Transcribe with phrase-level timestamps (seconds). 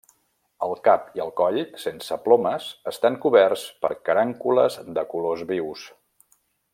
[0.67, 5.85] El cap i el coll, sense plomes, estan coberts per carúncules de colors vius.